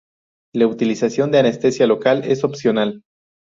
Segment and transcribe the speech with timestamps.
[0.55, 3.03] La utilización de anestesia local es opcional.